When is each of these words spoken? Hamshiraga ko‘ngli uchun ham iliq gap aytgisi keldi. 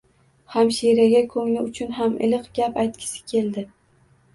Hamshiraga 0.53 1.21
ko‘ngli 1.35 1.67
uchun 1.67 1.95
ham 2.01 2.19
iliq 2.31 2.51
gap 2.59 2.85
aytgisi 2.87 3.27
keldi. 3.35 3.73